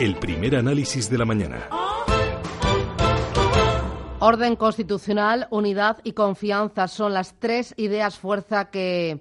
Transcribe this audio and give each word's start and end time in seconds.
El 0.00 0.14
primer 0.14 0.54
análisis 0.54 1.10
de 1.10 1.18
la 1.18 1.24
mañana. 1.24 1.68
Orden 4.20 4.54
constitucional, 4.54 5.48
unidad 5.50 5.98
y 6.04 6.12
confianza 6.12 6.86
son 6.86 7.14
las 7.14 7.36
tres 7.40 7.74
ideas 7.76 8.16
fuerza 8.16 8.70
que 8.70 9.18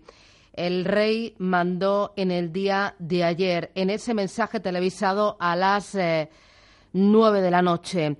el 0.53 0.86
rey 0.86 1.34
mandó 1.40 2.13
en 2.16 2.30
el 2.30 2.52
día 2.52 2.94
de 3.00 3.23
ayer, 3.23 3.72
en 3.73 3.90
ese 3.90 4.13
mensaje 4.13 4.59
televisado 4.59 5.36
a 5.40 5.55
las 5.55 5.95
eh, 5.95 6.30
nueve 6.94 7.41
de 7.41 7.50
la 7.50 7.64
noche. 7.64 8.16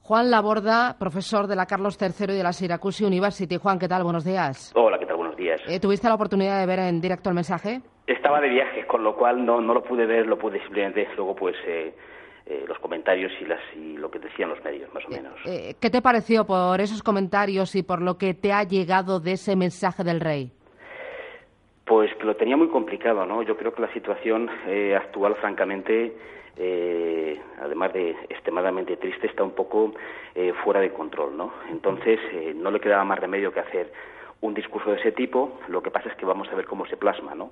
Juan 0.00 0.32
Laborda, 0.32 0.96
profesor 0.98 1.46
de 1.46 1.54
la 1.54 1.66
Carlos 1.66 1.96
III 2.00 2.34
y 2.34 2.36
de 2.38 2.42
la 2.42 2.52
Syracuse 2.52 3.06
University. 3.06 3.56
Juan, 3.56 3.78
¿qué 3.78 3.86
tal? 3.86 4.02
Buenos 4.02 4.24
días. 4.24 4.72
Hola, 4.74 4.98
¿qué 4.98 5.06
tal? 5.06 5.14
Buenos 5.14 5.36
días. 5.36 5.60
Eh, 5.68 5.78
¿Tuviste 5.78 6.08
la 6.08 6.14
oportunidad 6.14 6.58
de 6.58 6.66
ver 6.66 6.80
en 6.80 7.00
directo 7.00 7.28
el 7.28 7.36
mensaje? 7.36 7.82
Estaba 8.10 8.40
de 8.40 8.48
viaje, 8.48 8.86
con 8.86 9.04
lo 9.04 9.14
cual 9.14 9.44
no, 9.44 9.60
no 9.60 9.72
lo 9.72 9.84
pude 9.84 10.04
ver, 10.04 10.26
lo 10.26 10.36
pude 10.36 10.60
simplemente 10.62 11.06
luego 11.16 11.36
pues 11.36 11.54
eh, 11.64 11.94
eh, 12.44 12.64
los 12.66 12.76
comentarios 12.80 13.30
y, 13.40 13.44
las, 13.44 13.60
y 13.76 13.96
lo 13.96 14.10
que 14.10 14.18
decían 14.18 14.48
los 14.48 14.62
medios, 14.64 14.92
más 14.92 15.04
o 15.06 15.10
menos. 15.10 15.34
Eh, 15.46 15.76
¿Qué 15.80 15.90
te 15.90 16.02
pareció 16.02 16.44
por 16.44 16.80
esos 16.80 17.04
comentarios 17.04 17.76
y 17.76 17.84
por 17.84 18.02
lo 18.02 18.18
que 18.18 18.34
te 18.34 18.52
ha 18.52 18.64
llegado 18.64 19.20
de 19.20 19.32
ese 19.32 19.54
mensaje 19.54 20.02
del 20.02 20.18
rey? 20.18 20.50
Pues 21.84 22.12
que 22.16 22.24
lo 22.24 22.34
tenía 22.34 22.56
muy 22.56 22.68
complicado, 22.68 23.24
¿no? 23.26 23.42
Yo 23.42 23.56
creo 23.56 23.72
que 23.72 23.82
la 23.82 23.92
situación 23.92 24.50
eh, 24.66 24.96
actual, 24.96 25.36
francamente, 25.36 26.12
eh, 26.56 27.40
además 27.60 27.92
de 27.92 28.10
extremadamente 28.28 28.96
triste, 28.96 29.28
está 29.28 29.44
un 29.44 29.52
poco 29.52 29.94
eh, 30.34 30.52
fuera 30.64 30.80
de 30.80 30.92
control, 30.92 31.36
¿no? 31.36 31.52
Entonces, 31.70 32.18
eh, 32.32 32.54
no 32.56 32.72
le 32.72 32.80
quedaba 32.80 33.04
más 33.04 33.20
remedio 33.20 33.52
que 33.52 33.60
hacer 33.60 33.92
un 34.42 34.54
discurso 34.54 34.90
de 34.90 34.96
ese 34.98 35.12
tipo, 35.12 35.58
lo 35.68 35.82
que 35.82 35.90
pasa 35.90 36.08
es 36.08 36.16
que 36.16 36.24
vamos 36.26 36.48
a 36.50 36.54
ver 36.54 36.64
cómo 36.66 36.86
se 36.86 36.96
plasma, 36.96 37.34
¿no? 37.34 37.50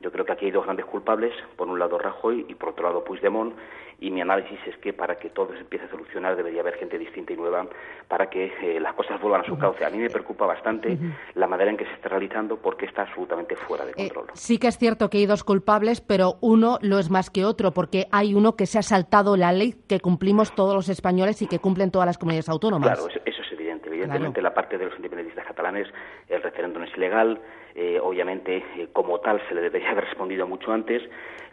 Yo 0.00 0.12
creo 0.12 0.24
que 0.24 0.30
aquí 0.30 0.44
hay 0.46 0.52
dos 0.52 0.64
grandes 0.64 0.86
culpables, 0.86 1.32
por 1.56 1.66
un 1.66 1.80
lado 1.80 1.98
Rajoy 1.98 2.46
y 2.48 2.54
por 2.54 2.68
otro 2.68 2.84
lado 2.86 3.02
Puigdemont, 3.02 3.52
y 4.00 4.12
mi 4.12 4.20
análisis 4.20 4.60
es 4.68 4.76
que 4.76 4.92
para 4.92 5.16
que 5.16 5.28
todo 5.30 5.52
se 5.54 5.58
empiece 5.58 5.86
a 5.86 5.90
solucionar 5.90 6.36
debería 6.36 6.60
haber 6.60 6.74
gente 6.74 6.96
distinta 6.96 7.32
y 7.32 7.36
nueva 7.36 7.66
para 8.06 8.30
que 8.30 8.52
eh, 8.62 8.78
las 8.78 8.94
cosas 8.94 9.20
vuelvan 9.20 9.40
a 9.40 9.44
su 9.44 9.58
cauce. 9.58 9.84
A 9.84 9.90
mí 9.90 9.98
me 9.98 10.08
preocupa 10.08 10.46
bastante 10.46 10.96
la 11.34 11.48
manera 11.48 11.72
en 11.72 11.76
que 11.76 11.84
se 11.84 11.94
está 11.94 12.08
realizando 12.10 12.58
porque 12.58 12.86
está 12.86 13.02
absolutamente 13.02 13.56
fuera 13.56 13.84
de 13.84 13.90
Eh, 13.96 14.08
control. 14.08 14.26
sí 14.34 14.58
que 14.58 14.68
es 14.68 14.78
cierto 14.78 15.10
que 15.10 15.18
hay 15.18 15.26
dos 15.26 15.42
culpables, 15.42 16.00
pero 16.00 16.36
uno 16.40 16.78
lo 16.80 17.00
es 17.00 17.10
más 17.10 17.28
que 17.30 17.44
otro, 17.44 17.72
porque 17.72 18.06
hay 18.12 18.34
uno 18.34 18.54
que 18.54 18.66
se 18.66 18.78
ha 18.78 18.82
saltado 18.82 19.36
la 19.36 19.50
ley 19.50 19.74
que 19.88 19.98
cumplimos 19.98 20.54
todos 20.54 20.76
los 20.76 20.88
españoles 20.88 21.42
y 21.42 21.48
que 21.48 21.58
cumplen 21.58 21.90
todas 21.90 22.06
las 22.06 22.18
comunidades 22.18 22.48
autónomas. 22.48 22.88
Claro, 23.00 23.08
eso 23.08 23.37
es 23.37 23.37
evidente. 24.02 24.16
Evidentemente, 24.16 24.42
la 24.42 24.54
parte 24.54 24.78
de 24.78 24.84
los 24.86 24.96
independentistas 24.96 25.46
catalanes, 25.46 25.88
el 26.28 26.42
referéndum 26.42 26.82
es 26.84 26.96
ilegal. 26.96 27.40
eh, 27.74 28.00
obviamente, 28.02 28.64
eh, 28.76 28.88
como 28.92 29.20
tal, 29.20 29.40
se 29.48 29.54
le 29.54 29.60
debería 29.60 29.90
haber 29.92 30.04
respondido 30.04 30.46
mucho 30.46 30.72
antes. 30.72 31.02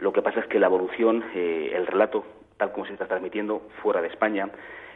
Lo 0.00 0.12
que 0.12 0.22
pasa 0.22 0.40
es 0.40 0.46
que 0.46 0.58
la 0.58 0.66
evolución, 0.66 1.24
eh, 1.34 1.72
el 1.74 1.86
relato, 1.86 2.24
tal 2.56 2.72
como 2.72 2.86
se 2.86 2.92
está 2.92 3.06
transmitiendo 3.06 3.68
fuera 3.82 4.00
de 4.00 4.08
España, 4.08 4.50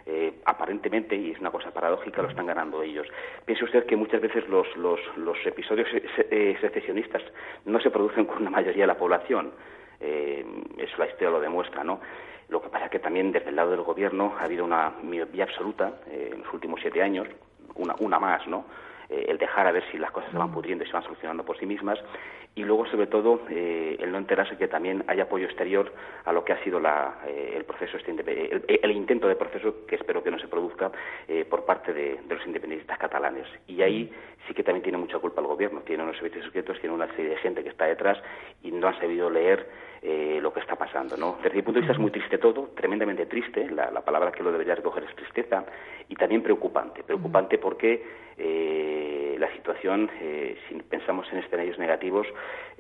eh, 0.07 0.41
aparentemente, 0.45 1.15
y 1.15 1.31
es 1.31 1.39
una 1.41 1.51
cosa 1.51 1.71
paradójica, 1.71 2.23
lo 2.23 2.29
están 2.29 2.47
ganando 2.47 2.83
ellos. 2.83 3.07
Piense 3.45 3.65
usted 3.65 3.87
que 3.87 3.97
muchas 3.97 4.21
veces 4.21 4.49
los, 4.49 4.67
los, 4.77 4.99
los 5.17 5.37
episodios 5.47 5.89
eh, 5.93 6.57
secesionistas 6.61 7.23
no 7.65 7.81
se 7.81 7.91
producen 7.91 8.25
con 8.25 8.39
una 8.39 8.51
mayoría 8.51 8.85
de 8.85 8.89
la 8.89 8.99
población. 8.99 9.53
Eh, 10.01 10.45
eso 10.79 10.97
la 10.99 11.07
historia 11.07 11.31
lo 11.31 11.41
demuestra, 11.41 11.85
¿no? 11.85 12.01
Lo 12.49 12.61
que 12.61 12.71
pasa 12.71 12.87
es 12.87 12.91
que 12.91 12.99
también 12.99 13.31
desde 13.31 13.51
el 13.51 13.57
lado 13.57 13.71
del 13.71 13.83
gobierno 13.83 14.35
ha 14.39 14.45
habido 14.45 14.65
una 14.65 14.95
miopía 15.03 15.45
absoluta 15.45 16.01
en 16.11 16.43
los 16.43 16.53
últimos 16.53 16.81
siete 16.81 17.01
años, 17.01 17.29
una, 17.77 17.95
una 17.99 18.19
más, 18.19 18.47
¿no? 18.47 18.65
Eh, 19.11 19.27
el 19.29 19.39
dejar 19.39 19.67
a 19.67 19.73
ver 19.73 19.85
si 19.91 19.99
las 19.99 20.11
cosas 20.13 20.31
se 20.31 20.39
van 20.39 20.53
pudriendo 20.53 20.85
y 20.85 20.87
se 20.87 20.93
van 20.93 21.03
solucionando 21.03 21.45
por 21.45 21.59
sí 21.59 21.67
mismas. 21.67 21.99
Y 22.55 22.65
luego 22.65 22.85
sobre 22.87 23.07
todo 23.07 23.43
eh, 23.49 23.97
el 24.01 24.11
no 24.11 24.19
enterarse 24.19 24.57
que 24.57 24.67
también 24.67 25.05
hay 25.07 25.21
apoyo 25.21 25.47
exterior 25.47 25.93
a 26.25 26.33
lo 26.33 26.45
que 26.45 26.53
ha 26.53 26.63
sido 26.65 26.81
la, 26.81 27.21
eh, 27.27 27.55
el 27.57 27.65
proceso 27.65 27.97
este 27.97 28.11
el, 28.11 28.65
el 28.83 28.91
intento 28.91 29.29
de 29.29 29.37
proceso 29.37 29.87
que 29.87 29.95
espero 29.95 30.23
que 30.23 30.33
no 30.33 30.39
se 30.39 30.49
produzca 30.49 30.91
eh, 31.29 31.45
por 31.49 31.65
parte 31.65 31.93
de, 31.93 32.21
de 32.27 32.35
los 32.35 32.45
independentistas 32.47 32.99
catalanes. 32.99 33.47
Y 33.69 33.83
ahí 33.83 34.13
sí 34.49 34.55
que 34.55 34.65
también 34.65 34.83
tiene 34.83 34.99
mucha 34.99 35.19
culpa 35.19 35.41
el 35.41 35.47
gobierno. 35.47 35.81
Tiene 35.81 36.03
unos 36.03 36.17
servicios 36.17 36.45
secretos 36.45 36.79
tiene 36.81 36.95
una 36.95 37.07
serie 37.15 37.31
de 37.31 37.37
gente 37.37 37.63
que 37.63 37.69
está 37.69 37.85
detrás 37.87 38.19
y 38.63 38.73
no 38.73 38.89
han 38.89 38.99
sabido 38.99 39.31
leer 39.31 39.69
eh, 40.03 40.39
lo 40.41 40.53
que 40.53 40.61
está 40.61 40.77
pasando 40.77 41.15
no 41.19 41.37
desde 41.43 41.57
mi 41.57 41.63
punto 41.63 41.77
de 41.77 41.83
vista 41.83 41.93
es 41.93 41.99
muy 41.99 42.11
triste 42.11 42.39
todo 42.39 42.71
tremendamente 42.75 43.27
triste. 43.27 43.71
La, 43.71 43.91
la 43.91 44.01
palabra 44.01 44.33
que 44.33 44.43
lo 44.43 44.51
debería 44.51 44.75
recoger 44.75 45.05
es 45.05 45.15
tristeza 45.15 45.65
y 46.09 46.17
también 46.17 46.43
preocupante. 46.43 47.03
Preocupante 47.05 47.59
porque 47.59 48.03
eh, 48.41 49.37
la 49.39 49.53
situación 49.53 50.11
eh, 50.21 50.57
si 50.69 50.75
pensamos 50.77 51.31
en 51.33 51.39
escenarios 51.39 51.79
negativos 51.79 52.27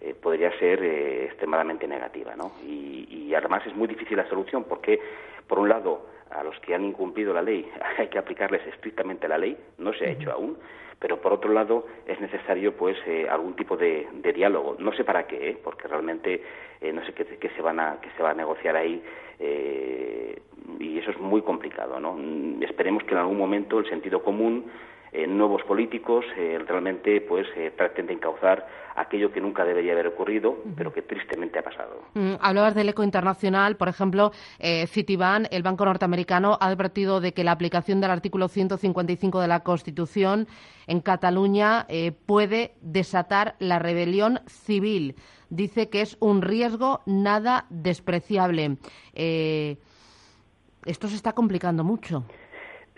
eh, 0.00 0.14
podría 0.20 0.50
ser 0.58 0.82
eh, 0.82 1.24
extremadamente 1.26 1.86
negativa 1.86 2.34
¿no? 2.36 2.52
y, 2.66 3.06
y 3.10 3.34
además 3.34 3.66
es 3.66 3.74
muy 3.74 3.88
difícil 3.88 4.16
la 4.16 4.28
solución 4.28 4.64
porque 4.64 4.98
por 5.46 5.58
un 5.58 5.68
lado 5.68 6.06
a 6.30 6.42
los 6.44 6.58
que 6.60 6.74
han 6.74 6.84
incumplido 6.84 7.34
la 7.34 7.42
ley 7.42 7.68
hay 7.98 8.08
que 8.08 8.18
aplicarles 8.18 8.66
estrictamente 8.66 9.28
la 9.28 9.38
ley 9.38 9.56
no 9.78 9.92
se 9.92 10.06
ha 10.06 10.10
hecho 10.10 10.32
aún 10.32 10.56
pero 10.98 11.20
por 11.20 11.32
otro 11.32 11.52
lado 11.52 11.86
es 12.06 12.20
necesario 12.20 12.76
pues 12.76 12.96
eh, 13.06 13.26
algún 13.28 13.54
tipo 13.54 13.76
de, 13.76 14.06
de 14.12 14.32
diálogo 14.32 14.76
no 14.78 14.92
sé 14.92 15.04
para 15.04 15.26
qué 15.26 15.50
¿eh? 15.50 15.58
porque 15.62 15.88
realmente 15.88 16.42
eh, 16.80 16.92
no 16.92 17.04
sé 17.04 17.12
qué, 17.12 17.24
qué 17.24 17.50
se 17.50 17.62
van 17.62 17.80
a 17.80 17.98
qué 18.00 18.10
se 18.16 18.22
va 18.22 18.30
a 18.30 18.34
negociar 18.34 18.76
ahí 18.76 19.02
eh, 19.38 20.40
y 20.78 20.98
eso 20.98 21.10
es 21.10 21.18
muy 21.18 21.42
complicado 21.42 21.98
no 22.00 22.18
Mm, 22.40 22.62
esperemos 22.62 23.02
que 23.04 23.12
en 23.12 23.18
algún 23.18 23.38
momento 23.38 23.78
el 23.78 23.88
sentido 23.88 24.22
común 24.22 24.70
eh, 25.12 25.26
nuevos 25.26 25.62
políticos 25.62 26.24
eh, 26.36 26.58
realmente 26.66 27.20
pues 27.20 27.46
eh, 27.56 27.72
traten 27.76 28.06
de 28.06 28.14
encauzar 28.14 28.66
aquello 28.96 29.32
que 29.32 29.40
nunca 29.40 29.64
debería 29.64 29.92
haber 29.92 30.08
ocurrido 30.08 30.56
pero 30.76 30.92
que 30.92 31.02
tristemente 31.02 31.58
ha 31.58 31.62
pasado 31.62 32.00
Mm, 32.14 32.34
hablabas 32.40 32.74
del 32.74 32.88
eco 32.88 33.04
internacional, 33.04 33.76
por 33.76 33.88
ejemplo, 33.88 34.32
eh, 34.58 34.86
Citibank, 34.88 35.46
el 35.50 35.62
banco 35.62 35.84
norteamericano, 35.84 36.58
ha 36.60 36.66
advertido 36.66 37.20
de 37.20 37.32
que 37.32 37.44
la 37.44 37.52
aplicación 37.52 38.00
del 38.00 38.10
artículo 38.10 38.48
155 38.48 39.40
de 39.40 39.48
la 39.48 39.60
Constitución 39.60 40.48
en 40.86 41.00
Cataluña 41.00 41.86
eh, 41.88 42.12
puede 42.12 42.74
desatar 42.80 43.54
la 43.60 43.78
rebelión 43.78 44.40
civil. 44.46 45.14
Dice 45.50 45.88
que 45.88 46.00
es 46.00 46.16
un 46.20 46.42
riesgo 46.42 47.00
nada 47.06 47.66
despreciable. 47.70 48.76
Esto 49.14 51.08
se 51.08 51.16
está 51.16 51.32
complicando 51.32 51.84
mucho. 51.84 52.24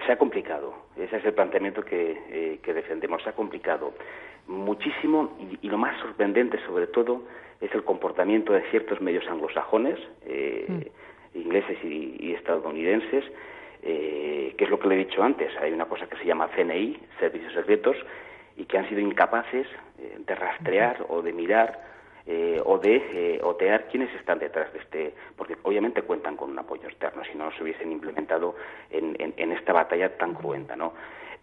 Se 0.06 0.12
ha 0.12 0.16
complicado. 0.16 0.74
Ese 0.96 1.16
es 1.16 1.24
el 1.24 1.34
planteamiento 1.34 1.82
que, 1.84 2.18
eh, 2.30 2.58
que 2.62 2.74
defendemos. 2.74 3.22
Se 3.22 3.30
ha 3.30 3.32
complicado 3.32 3.92
muchísimo 4.46 5.36
y, 5.38 5.66
y 5.66 5.70
lo 5.70 5.78
más 5.78 5.98
sorprendente, 6.00 6.58
sobre 6.66 6.86
todo, 6.86 7.22
es 7.60 7.72
el 7.74 7.84
comportamiento 7.84 8.52
de 8.52 8.62
ciertos 8.70 9.00
medios 9.00 9.26
anglosajones, 9.28 9.98
eh, 10.26 10.90
ingleses 11.34 11.78
y, 11.84 12.16
y 12.18 12.32
estadounidenses, 12.34 13.24
eh, 13.82 14.54
que 14.56 14.64
es 14.64 14.70
lo 14.70 14.78
que 14.78 14.88
le 14.88 14.94
he 14.96 15.04
dicho 15.04 15.22
antes. 15.22 15.50
Hay 15.60 15.72
una 15.72 15.86
cosa 15.86 16.06
que 16.06 16.16
se 16.16 16.24
llama 16.24 16.48
CNI, 16.48 16.98
Servicios 17.18 17.52
Secretos, 17.52 17.96
y 18.56 18.64
que 18.66 18.78
han 18.78 18.88
sido 18.88 19.00
incapaces 19.00 19.66
de 20.26 20.34
rastrear 20.34 21.06
o 21.08 21.22
de 21.22 21.32
mirar 21.32 21.91
eh, 22.26 22.60
o 22.64 22.78
de 22.78 22.96
eh, 22.96 23.40
otear 23.42 23.88
quiénes 23.88 24.14
están 24.14 24.38
detrás 24.38 24.72
de 24.72 24.78
este, 24.80 25.14
porque 25.36 25.56
obviamente 25.62 26.02
cuentan 26.02 26.36
con 26.36 26.50
un 26.50 26.58
apoyo 26.58 26.88
externo, 26.88 27.22
si 27.24 27.36
no 27.36 27.50
se 27.52 27.62
hubiesen 27.62 27.90
implementado 27.92 28.54
en, 28.90 29.16
en, 29.18 29.34
en 29.36 29.52
esta 29.52 29.72
batalla 29.72 30.16
tan 30.16 30.34
cruenta, 30.34 30.76
¿no? 30.76 30.92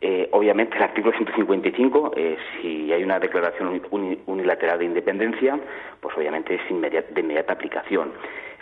Eh, 0.02 0.30
obviamente 0.32 0.78
el 0.78 0.84
artículo 0.84 1.14
155, 1.18 2.14
eh, 2.16 2.38
si 2.62 2.94
hay 2.94 3.04
una 3.04 3.20
declaración 3.20 3.68
uni- 3.68 3.82
uni- 3.92 4.20
unilateral 4.28 4.80
de 4.80 4.86
independencia, 4.86 5.60
pues 6.00 6.16
obviamente 6.16 6.56
es 6.56 6.62
inmedia- 6.72 7.04
de 7.10 7.20
inmediata 7.20 7.52
aplicación. 7.52 8.14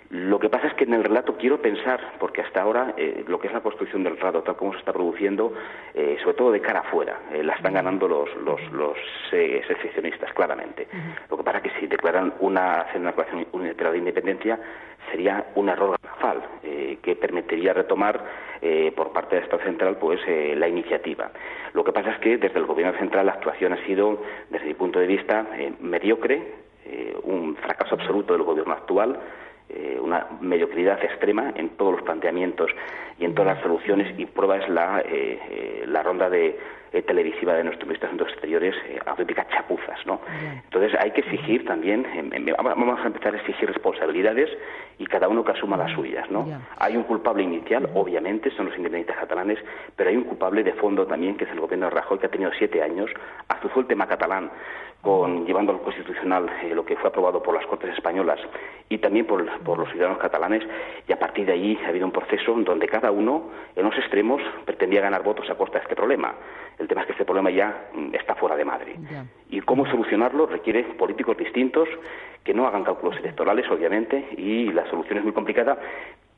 Lo 0.10 0.40
que 0.40 0.48
pasa 0.48 0.68
es 0.68 0.74
que 0.76 0.86
en 0.86 0.94
el 0.94 1.04
relato 1.04 1.36
quiero 1.36 1.62
pensar, 1.62 2.00
porque 2.18 2.42
hasta 2.42 2.62
ahora 2.62 2.94
eh, 2.96 3.26
lo 3.28 3.40
que 3.40 3.48
es 3.48 3.54
la 3.54 3.60
construcción 3.60 4.04
del 4.04 4.16
relato, 4.16 4.42
tal 4.42 4.56
como 4.56 4.72
se 4.72 4.80
está 4.80 4.94
produciendo, 4.94 5.52
eh, 5.94 6.18
sobre 6.24 6.38
todo 6.38 6.52
de 6.52 6.62
cara 6.62 6.80
afuera, 6.80 7.20
eh, 7.34 7.44
la 7.44 7.54
están 7.56 7.74
ganando 7.74 8.08
los, 8.08 8.34
los, 8.38 8.62
los 8.72 8.98
eh, 9.34 9.62
secesionistas, 9.68 10.32
claramente. 10.34 10.88
Lo 11.30 11.36
que 11.36 11.44
pasa 11.44 11.58
es 11.58 11.64
que 11.64 11.80
si 11.82 11.88
declaran 11.88 12.34
una, 12.40 12.82
hacen 12.82 13.02
una 13.02 13.12
declaración 13.12 13.48
unilateral 13.52 13.94
de 13.94 14.00
independencia, 14.00 14.60
sería 15.12 15.46
un 15.56 15.70
error 15.70 15.98
pactual 16.00 16.44
que 17.02 17.16
permitiría 17.16 17.72
retomar 17.72 18.20
por 18.94 19.14
parte 19.14 19.36
del 19.36 19.46
Estado 19.46 19.64
central 19.64 19.98
pues 19.98 20.20
la 20.28 20.68
iniciativa. 20.68 21.32
Lo 21.74 21.84
que 21.86 21.94
pasa 21.94 22.12
es 22.12 22.20
que 22.20 22.38
desde 22.38 22.60
el 22.60 22.66
Gobierno 22.66 22.98
central 23.00 23.28
la 23.28 23.34
actuación 23.34 23.72
ha 23.72 23.86
sido, 23.86 24.22
desde 24.50 24.66
mi 24.66 24.74
punto 24.74 25.00
de 25.00 25.08
vista, 25.08 25.46
mediocre, 25.80 26.56
un 27.24 27.56
fracaso 27.56 27.96
absoluto 27.96 28.34
del 28.34 28.44
Gobierno 28.44 28.74
actual 28.74 29.18
eh, 29.70 30.00
una 30.02 30.28
mediocridad 30.40 31.04
extrema 31.04 31.52
en 31.56 31.70
todos 31.72 31.94
los 31.94 32.02
planteamientos 32.04 32.72
y 33.20 33.26
en 33.26 33.36
todas 33.36 33.56
las 33.56 33.64
soluciones 33.64 34.18
y 34.18 34.26
prueba 34.26 34.58
es 34.58 34.70
la, 34.70 35.02
eh, 35.02 35.40
eh, 35.50 35.84
la 35.88 36.04
ronda 36.04 36.30
de 36.30 36.58
televisiva 37.06 37.54
de 37.54 37.64
nuestros 37.64 37.88
ministros 37.88 38.12
de 38.12 38.16
Asuntos 38.16 38.34
Exteriores, 38.34 38.76
auténticas 39.06 39.48
chapuzas, 39.50 40.06
¿no? 40.06 40.20
Entonces 40.64 40.98
hay 41.00 41.12
que 41.12 41.22
exigir 41.22 41.66
también, 41.66 42.06
vamos 42.58 43.00
a 43.02 43.08
empezar 43.08 43.34
a 43.34 43.38
exigir 43.38 43.68
responsabilidades 43.68 44.50
y 45.00 45.06
cada 45.06 45.28
uno 45.28 45.44
que 45.44 45.52
asuma 45.52 45.78
las 45.78 45.92
suyas, 45.92 46.30
¿no? 46.32 46.48
Hay 46.78 46.98
un 46.98 47.04
culpable 47.04 47.44
inicial, 47.44 47.90
obviamente, 47.94 48.50
son 48.52 48.68
los 48.68 48.78
independentistas 48.78 49.22
catalanes, 49.22 49.60
pero 49.96 50.10
hay 50.10 50.18
un 50.18 50.24
culpable 50.24 50.64
de 50.64 50.74
fondo 50.74 51.06
también, 51.06 51.38
que 51.38 51.46
es 51.46 51.52
el 51.52 51.60
gobierno 51.60 51.88
de 51.88 51.92
Rajoy, 51.92 52.20
que 52.20 52.28
ha 52.28 52.32
tenido 52.32 52.52
siete 52.58 52.82
años, 52.82 53.10
azuzó 53.48 53.82
el 53.82 53.88
tema 53.88 54.08
catalán, 54.08 54.50
con, 55.02 55.46
llevando 55.46 55.72
al 55.72 55.82
constitucional 55.82 56.50
eh, 56.64 56.74
lo 56.74 56.86
que 56.86 56.96
fue 56.96 57.10
aprobado 57.10 57.42
por 57.42 57.54
las 57.54 57.66
Cortes 57.68 57.94
Españolas 57.94 58.40
y 58.90 58.98
también 58.98 59.26
por, 59.26 59.42
los 59.44 59.90
ciudadanos 59.92 60.18
catalanes, 60.18 60.64
y 61.08 61.12
a 61.12 61.20
partir 61.20 61.46
de 61.46 61.54
allí 61.54 61.78
ha 61.86 61.90
habido 61.90 62.06
un 62.06 62.12
proceso 62.12 62.54
donde 62.58 62.88
cada 62.88 63.12
uno, 63.12 63.50
en 63.76 63.84
los 63.84 63.96
extremos, 63.98 64.42
pretendía 64.66 65.02
ganar 65.02 65.24
votos 65.24 65.50
a 65.50 65.56
costa 65.56 65.78
de 65.78 65.84
este 65.84 65.96
problema. 65.96 66.34
El 66.80 66.88
tema 66.88 67.02
es 67.02 67.08
que 67.08 67.14
este 67.14 67.26
problema 67.26 67.50
ya 67.50 67.90
mm, 67.94 68.16
está 68.16 68.36
fuera 68.36 68.56
de 68.56 68.66
Madrid. 68.66 68.96
Y 69.50 69.62
cómo 69.62 69.86
solucionarlo 69.86 70.46
requiere 70.46 70.84
políticos 70.84 71.38
distintos 71.38 71.88
que 72.44 72.54
no 72.54 72.68
hagan 72.68 72.84
cálculos 72.84 73.18
electorales, 73.18 73.70
obviamente, 73.70 74.30
y 74.38 74.72
la 74.72 74.90
solución 74.90 75.18
es 75.18 75.24
muy 75.24 75.34
complicada, 75.34 75.78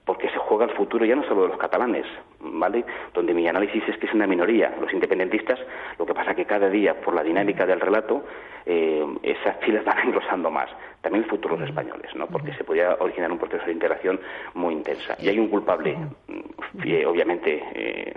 porque 0.06 0.28
se 0.30 0.38
juega 0.40 0.66
el 0.66 0.72
futuro 0.72 1.06
ya 1.06 1.16
no 1.16 1.24
solo 1.24 1.44
de 1.44 1.50
los 1.50 1.58
catalanes, 1.58 2.06
¿vale? 2.40 2.84
Donde 3.14 3.32
mi 3.32 3.48
análisis 3.48 3.84
es 3.88 3.96
que 3.98 4.08
es 4.08 4.14
una 4.16 4.26
minoría, 4.26 4.76
los 4.82 4.92
independentistas, 4.92 5.60
lo 6.00 6.06
que 6.08 6.16
pasa 6.16 6.34
que 6.34 6.46
cada 6.46 6.68
día, 6.68 7.00
por 7.00 7.14
la 7.14 7.22
dinámica 7.22 7.68
del 7.68 7.80
relato, 7.80 8.24
eh, 8.66 9.06
esas 9.22 9.58
filas 9.58 9.86
van 9.86 10.00
engrosando 10.08 10.50
más. 10.50 10.68
También 11.02 11.26
el 11.26 11.30
futuro 11.30 11.54
de 11.54 11.62
los 11.62 11.70
españoles, 11.70 12.10
¿no? 12.16 12.26
Porque 12.26 12.54
se 12.54 12.64
podría 12.64 12.96
originar 13.00 13.32
un 13.32 13.38
proceso 13.38 13.66
de 13.66 13.74
integración 13.74 14.20
muy 14.56 14.74
intensa. 14.74 15.16
Y 15.20 15.30
hay 15.30 15.38
un 15.38 15.48
culpable, 15.48 15.96
mm, 15.96 17.06
obviamente, 17.06 17.64
eh, 17.76 18.14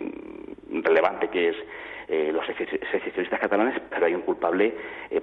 relevante, 0.83 1.29
que 1.29 1.51
es 1.51 1.57
eh, 2.09 2.31
los 2.33 2.45
secesionistas 2.47 3.41
catalanes, 3.41 3.81
pero 3.91 4.07
hay 4.07 4.15
un 4.15 4.23
culpable 4.23 4.75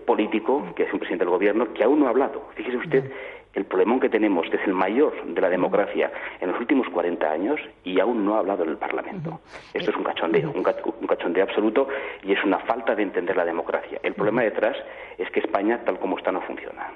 político, 0.06 0.74
que 0.76 0.84
es 0.84 0.94
un 0.94 1.00
presidente 1.00 1.26
del 1.26 1.32
gobierno, 1.32 1.74
que 1.74 1.84
aún 1.84 2.00
no 2.00 2.08
ha 2.08 2.10
hablado. 2.10 2.50
Fíjese 2.56 2.78
usted 2.78 3.12
el 3.54 3.66
problemón 3.66 4.00
que 4.00 4.10
tenemos, 4.10 4.48
que 4.50 4.58
es 4.58 4.64
el 4.66 4.74
mayor 4.74 5.14
de 5.26 5.42
la 5.42 5.50
democracia 5.50 6.12
en 6.40 6.52
los 6.52 6.60
últimos 6.60 6.88
40 6.90 7.30
años 7.30 7.60
y 7.84 8.00
aún 8.00 8.26
no 8.26 8.36
ha 8.36 8.40
hablado 8.40 8.64
en 8.64 8.70
el 8.70 8.78
Parlamento. 8.78 9.40
Esto 9.74 9.92
es 9.92 9.98
un 9.98 10.04
cachondeo, 10.04 10.52
un, 10.52 11.08
cachondeo 11.08 11.44
absoluto 11.44 11.88
y 12.24 12.34
es 12.34 12.44
una 12.44 12.60
falta 12.60 12.96
de 12.96 13.04
entender 13.04 13.36
la 13.36 13.46
democracia. 13.46 14.00
El 14.04 14.14
problema 14.14 14.44
detrás 14.44 14.78
es 15.18 15.30
que 15.32 15.40
España, 15.40 15.82
tal 15.84 16.00
como 16.00 16.18
está, 16.18 16.32
no 16.32 16.42
funciona. 16.42 16.92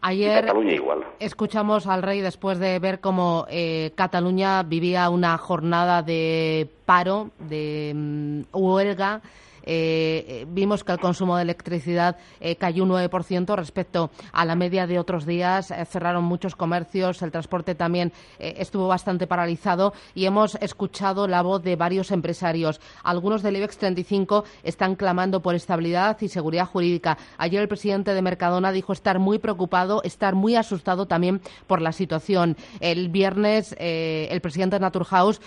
Ayer 0.00 0.52
escuchamos 1.18 1.86
al 1.86 2.02
rey 2.02 2.20
después 2.20 2.58
de 2.58 2.78
ver 2.78 3.00
cómo 3.00 3.46
eh, 3.50 3.92
Cataluña 3.96 4.62
vivía 4.62 5.10
una 5.10 5.36
jornada 5.38 6.02
de 6.02 6.68
paro, 6.86 7.30
de 7.38 7.92
mm, 7.94 8.40
huelga. 8.52 9.20
Eh, 9.70 10.24
eh, 10.26 10.46
vimos 10.48 10.82
que 10.82 10.92
el 10.92 10.98
consumo 10.98 11.36
de 11.36 11.42
electricidad 11.42 12.16
eh, 12.40 12.56
cayó 12.56 12.84
un 12.84 12.88
9% 12.88 13.54
respecto 13.54 14.10
a 14.32 14.46
la 14.46 14.56
media 14.56 14.86
de 14.86 14.98
otros 14.98 15.26
días. 15.26 15.74
cerraron 15.90 16.24
muchos 16.24 16.56
comercios, 16.56 17.20
el 17.20 17.30
transporte 17.30 17.74
también 17.74 18.12
estuvo 18.38 18.88
bastante 18.88 19.26
paralizado 19.26 19.92
y 20.14 20.24
hemos 20.24 20.54
escuchado 20.56 21.28
la 21.28 21.42
voz 21.42 21.62
de 21.62 21.76
varios 21.76 22.10
empresarios. 22.12 22.80
Algunos 23.02 23.42
del 23.42 23.56
IBEX 23.56 23.76
35 23.76 24.44
están 24.62 24.94
clamando 24.94 25.42
por 25.42 25.54
estabilidad 25.54 26.16
y 26.22 26.28
seguridad 26.28 26.66
jurídica. 26.66 27.18
Ayer 27.36 27.60
el 27.60 27.68
presidente 27.68 28.14
de 28.14 28.22
Mercadona 28.22 28.72
dijo 28.72 28.94
estar 28.94 29.18
muy 29.18 29.38
preocupado, 29.38 30.02
estar 30.02 30.34
muy 30.34 30.56
asustado 30.56 31.06
también 31.06 31.42
por 31.66 31.82
la 31.82 31.92
situación. 31.92 32.56
El 32.80 33.10
viernes 33.10 33.76
el 33.78 34.40
presidente 34.40 34.76
de 34.76 34.80
Naturhaus 34.80 35.40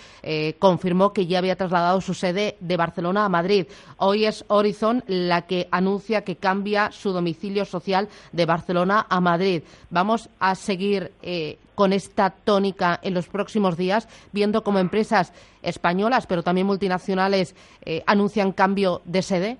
confirmó 0.60 1.12
que 1.12 1.26
ya 1.26 1.38
había 1.38 1.56
trasladado 1.56 2.00
su 2.00 2.14
sede 2.14 2.56
de 2.60 2.76
Barcelona 2.76 3.24
a 3.24 3.28
Madrid. 3.28 3.66
Es 4.14 4.44
Horizon 4.48 5.02
la 5.06 5.42
que 5.42 5.68
anuncia 5.70 6.22
que 6.22 6.36
cambia 6.36 6.92
su 6.92 7.12
domicilio 7.12 7.64
social 7.64 8.08
de 8.32 8.46
Barcelona 8.46 9.06
a 9.08 9.20
Madrid. 9.20 9.62
Vamos 9.90 10.28
a 10.38 10.54
seguir 10.54 11.10
eh, 11.22 11.56
con 11.74 11.92
esta 11.92 12.30
tónica 12.30 13.00
en 13.02 13.14
los 13.14 13.28
próximos 13.28 13.76
días, 13.76 14.08
viendo 14.32 14.62
cómo 14.62 14.78
empresas 14.78 15.32
españolas, 15.62 16.26
pero 16.26 16.42
también 16.42 16.66
multinacionales, 16.66 17.56
eh, 17.84 18.02
anuncian 18.06 18.52
cambio 18.52 19.00
de 19.04 19.22
sede. 19.22 19.56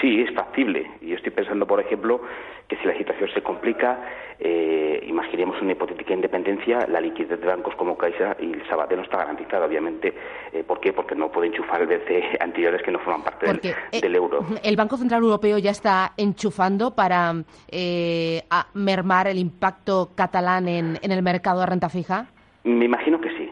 Sí, 0.00 0.20
es 0.20 0.34
factible. 0.34 0.90
Y 1.00 1.12
estoy 1.12 1.32
pensando, 1.32 1.66
por 1.66 1.80
ejemplo, 1.80 2.20
que 2.68 2.76
si 2.76 2.84
la 2.86 2.96
situación 2.96 3.30
se 3.32 3.42
complica, 3.42 3.98
eh, 4.38 5.00
imaginemos 5.06 5.60
una 5.62 5.72
hipotética 5.72 6.12
independencia, 6.12 6.86
la 6.88 7.00
liquidez 7.00 7.40
de 7.40 7.46
bancos 7.46 7.74
como 7.76 7.96
Caixa 7.96 8.36
y 8.40 8.52
el 8.52 8.66
Sabate 8.68 8.96
no 8.96 9.02
está 9.02 9.18
garantizada, 9.18 9.66
obviamente. 9.66 10.12
Eh, 10.52 10.64
¿Por 10.64 10.80
qué? 10.80 10.92
Porque 10.92 11.14
no 11.14 11.30
puede 11.30 11.48
enchufar 11.48 11.82
el 11.82 11.86
BCE 11.86 12.36
anteriores 12.40 12.82
que 12.82 12.90
no 12.90 12.98
forman 12.98 13.22
parte 13.22 13.46
del, 13.46 13.60
eh, 13.92 14.00
del, 14.00 14.14
euro. 14.14 14.44
¿El 14.62 14.76
Banco 14.76 14.96
Central 14.96 15.22
Europeo 15.22 15.58
ya 15.58 15.70
está 15.70 16.12
enchufando 16.16 16.94
para 16.94 17.34
eh, 17.68 18.42
mermar 18.74 19.28
el 19.28 19.38
impacto 19.38 20.10
catalán 20.14 20.68
en, 20.68 20.98
en 21.00 21.12
el 21.12 21.22
mercado 21.22 21.60
de 21.60 21.66
renta 21.66 21.88
fija? 21.88 22.26
Me 22.64 22.84
imagino 22.84 23.20
que 23.20 23.30
sí 23.30 23.45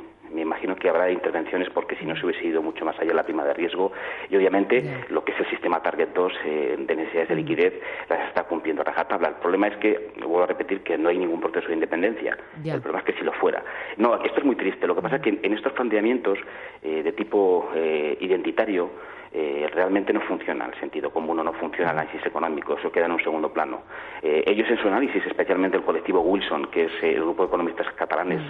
que 0.84 0.90
habrá 0.90 1.10
intervenciones 1.10 1.70
porque 1.70 1.96
si 1.96 2.04
no 2.04 2.14
se 2.14 2.26
hubiese 2.26 2.44
ido 2.44 2.60
mucho 2.60 2.84
más 2.84 2.94
allá 3.00 3.14
la 3.14 3.22
prima 3.22 3.42
de 3.42 3.54
riesgo 3.54 3.90
y 4.28 4.36
obviamente 4.36 5.06
lo 5.08 5.24
que 5.24 5.32
es 5.32 5.40
el 5.40 5.48
sistema 5.48 5.82
Target 5.82 6.08
2 6.14 6.32
eh, 6.44 6.76
de 6.78 6.94
necesidades 6.94 7.30
de 7.30 7.36
liquidez 7.36 7.72
las 8.06 8.28
está 8.28 8.44
cumpliendo 8.44 8.82
a 8.82 8.84
rajatabla. 8.84 9.28
El 9.28 9.36
problema 9.36 9.68
es 9.68 9.78
que, 9.78 10.12
vuelvo 10.18 10.42
a 10.42 10.46
repetir, 10.46 10.82
que 10.82 10.98
no 10.98 11.08
hay 11.08 11.16
ningún 11.16 11.40
proceso 11.40 11.68
de 11.68 11.74
independencia. 11.74 12.36
El 12.62 12.82
problema 12.82 12.98
es 12.98 13.04
que 13.06 13.14
si 13.14 13.24
lo 13.24 13.32
fuera. 13.32 13.64
No, 13.96 14.22
esto 14.22 14.40
es 14.40 14.44
muy 14.44 14.56
triste. 14.56 14.86
Lo 14.86 14.94
que 14.94 15.00
pasa 15.00 15.16
es 15.16 15.22
que 15.22 15.40
en 15.42 15.54
estos 15.54 15.72
planteamientos 15.72 16.38
eh, 16.82 17.02
de 17.02 17.12
tipo 17.12 17.70
eh, 17.74 18.18
identitario, 18.20 18.90
eh, 19.36 19.68
realmente 19.74 20.12
no 20.12 20.20
funciona 20.20 20.66
el 20.66 20.78
sentido 20.78 21.10
común, 21.10 21.38
no 21.44 21.52
funciona 21.54 21.90
el 21.90 21.98
análisis 21.98 22.24
económico, 22.24 22.78
eso 22.78 22.92
queda 22.92 23.06
en 23.06 23.12
un 23.12 23.20
segundo 23.20 23.52
plano. 23.52 23.82
Eh, 24.22 24.44
ellos 24.46 24.70
en 24.70 24.78
su 24.78 24.86
análisis, 24.86 25.26
especialmente 25.26 25.76
el 25.76 25.82
colectivo 25.82 26.20
Wilson, 26.20 26.66
que 26.66 26.84
es 26.84 26.92
el 27.02 27.20
grupo 27.20 27.42
de 27.42 27.48
economistas 27.48 27.92
catalanes 27.94 28.40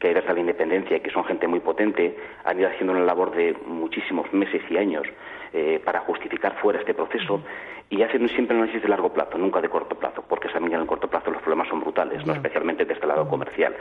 que 0.00 0.08
hay 0.08 0.14
desde 0.14 0.32
la 0.32 0.40
independencia 0.40 0.96
y 0.96 1.00
que 1.00 1.10
son 1.10 1.24
gente 1.24 1.46
muy 1.46 1.60
potente, 1.60 2.16
han 2.44 2.58
ido 2.58 2.68
haciendo 2.68 2.94
una 2.94 3.04
labor 3.04 3.32
de 3.32 3.54
muchísimos 3.66 4.32
meses 4.32 4.62
y 4.70 4.78
años 4.78 5.06
eh, 5.52 5.80
para 5.84 6.00
justificar 6.00 6.56
fuera 6.60 6.80
este 6.80 6.94
proceso 6.94 7.42
y 7.90 8.02
hacen 8.02 8.26
siempre 8.28 8.56
un 8.56 8.62
análisis 8.62 8.82
de 8.82 8.88
largo 8.88 9.12
plazo, 9.12 9.36
nunca 9.36 9.60
de 9.60 9.68
corto 9.68 9.96
plazo, 9.96 10.24
porque 10.28 10.48
también 10.48 10.74
en 10.74 10.82
el 10.82 10.86
corto 10.86 11.08
plazo 11.08 11.32
los 11.32 11.42
problemas 11.42 11.66
son 11.68 11.80
brutales, 11.80 12.24
¿no? 12.24 12.32
especialmente 12.34 12.84
desde 12.84 13.02
el 13.02 13.08
lado 13.08 13.28
comercial. 13.28 13.74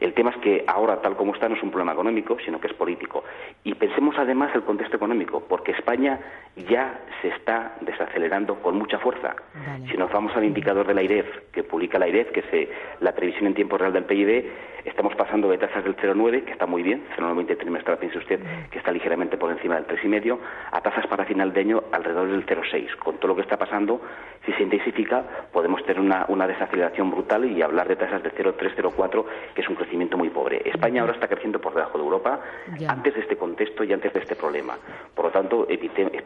El 0.00 0.12
tema 0.14 0.30
es 0.30 0.36
que 0.38 0.64
ahora, 0.66 1.00
tal 1.00 1.16
como 1.16 1.32
está, 1.32 1.48
no 1.48 1.54
es 1.54 1.62
un 1.62 1.70
problema 1.70 1.92
económico, 1.92 2.36
sino 2.44 2.60
que 2.60 2.66
es 2.66 2.74
político. 2.74 3.22
Y 3.62 3.74
pensemos 3.74 4.16
además 4.18 4.50
el 4.56 4.62
contexto 4.62 4.96
económico, 4.96 5.44
porque 5.48 5.70
España 5.70 6.18
ya 6.68 7.02
se 7.22 7.28
está 7.28 7.76
desacelerando 7.82 8.56
con 8.56 8.76
mucha 8.76 8.98
fuerza. 8.98 9.36
Si 9.88 9.96
nos 9.96 10.10
vamos 10.10 10.34
al 10.34 10.44
indicador 10.44 10.84
de 10.84 10.94
la 10.94 11.02
IREF, 11.02 11.26
que 11.52 11.62
publica 11.62 12.00
la 12.00 12.08
IREF, 12.08 12.32
que 12.32 12.40
es 12.40 12.46
eh, 12.52 12.68
la 12.98 13.12
previsión 13.12 13.46
en 13.46 13.54
tiempo 13.54 13.78
real 13.78 13.92
del 13.92 14.04
PIB, 14.04 14.44
estamos 14.84 15.14
pasando 15.14 15.48
de 15.48 15.58
tasas 15.62 15.84
del 15.84 15.96
0,9, 15.96 16.44
que 16.44 16.52
está 16.52 16.66
muy 16.66 16.82
bien, 16.82 17.04
0,90 17.16 17.56
trimestral, 17.56 17.96
piense 17.98 18.18
usted, 18.18 18.40
que 18.70 18.78
está 18.78 18.90
ligeramente 18.90 19.36
por 19.36 19.50
encima 19.52 19.76
del 19.76 19.86
3,5, 19.86 20.38
a 20.72 20.80
tasas 20.80 21.06
para 21.06 21.24
final 21.24 21.52
de 21.52 21.60
año 21.60 21.84
alrededor 21.92 22.28
del 22.28 22.44
0,6. 22.44 22.96
Con 22.96 23.18
todo 23.18 23.28
lo 23.28 23.36
que 23.36 23.42
está 23.42 23.56
pasando, 23.56 24.00
si 24.44 24.52
se 24.54 24.62
intensifica, 24.64 25.22
podemos 25.52 25.80
tener 25.84 26.00
una, 26.00 26.24
una 26.28 26.48
desaceleración 26.48 27.12
brutal 27.12 27.44
y 27.44 27.62
hablar 27.62 27.86
de 27.86 27.94
tasas 27.94 28.24
de 28.24 28.32
0,3, 28.32 28.74
0,4, 28.74 29.24
que 29.54 29.60
es 29.60 29.68
un 29.68 29.76
crecimiento 29.76 30.18
muy 30.18 30.30
pobre. 30.30 30.62
España 30.64 31.02
ahora 31.02 31.14
está 31.14 31.28
creciendo 31.28 31.60
por 31.60 31.74
debajo 31.74 31.96
de 31.96 32.04
Europa 32.04 32.40
antes 32.88 33.14
de 33.14 33.20
este 33.20 33.36
contexto 33.36 33.84
y 33.84 33.92
antes 33.92 34.12
de 34.12 34.18
este 34.18 34.34
problema. 34.34 34.76
Por 35.14 35.26
lo 35.26 35.30
tanto, 35.30 35.68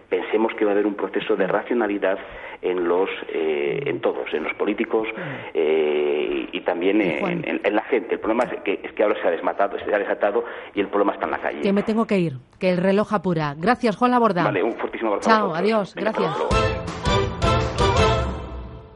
pensemos 0.08 0.54
que 0.54 0.64
va 0.64 0.70
a 0.70 0.74
haber 0.74 0.86
un 0.86 0.94
proceso 0.94 1.36
de 1.36 1.46
racionalidad 1.46 2.18
en 2.62 2.88
los, 2.88 3.10
eh, 3.28 3.82
en 3.84 4.00
todos, 4.00 4.32
en 4.32 4.44
los 4.44 4.54
políticos 4.54 5.08
eh, 5.52 6.35
y 6.52 6.60
también 6.60 7.00
en, 7.00 7.74
la 7.74 7.82
gente. 7.82 8.14
El 8.14 8.20
problema 8.20 8.44
es 8.44 8.62
que, 8.62 8.80
es 8.82 8.92
que 8.92 9.02
ahora 9.02 9.20
se 9.20 9.28
ha, 9.28 9.30
desmatado, 9.30 9.78
se 9.78 9.94
ha 9.94 9.98
desatado 9.98 10.44
y 10.74 10.80
el 10.80 10.88
problema 10.88 11.12
está 11.12 11.26
en 11.26 11.32
la 11.32 11.38
calle. 11.38 11.60
Que 11.60 11.72
me 11.72 11.82
tengo 11.82 12.06
que 12.06 12.18
ir, 12.18 12.38
que 12.58 12.70
el 12.70 12.78
reloj 12.78 13.12
apura. 13.12 13.54
Gracias, 13.56 13.96
Juan 13.96 14.10
Laborda. 14.10 14.44
Vale, 14.44 14.62
un 14.62 14.74
fortísimo 14.74 15.10
abrazo. 15.10 15.28
Chao, 15.30 15.54
adiós, 15.54 15.94
gracias. 15.94 16.75